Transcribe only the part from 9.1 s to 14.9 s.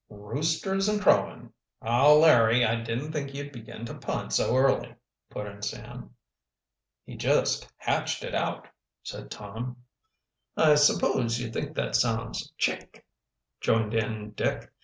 Tom. "I suppose you think that sounds chic," joined in Dick.